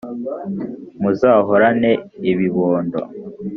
[1.01, 1.91] muzahorane
[2.31, 2.99] ibibondo